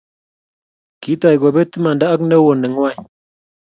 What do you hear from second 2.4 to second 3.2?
nengwai